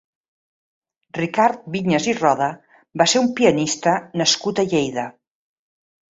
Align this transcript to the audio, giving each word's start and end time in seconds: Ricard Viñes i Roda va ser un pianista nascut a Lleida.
Ricard 1.17 1.67
Viñes 1.75 2.07
i 2.13 2.15
Roda 2.19 2.47
va 3.01 3.07
ser 3.11 3.21
un 3.25 3.29
pianista 3.41 3.93
nascut 4.23 4.63
a 4.63 4.67
Lleida. 4.71 5.05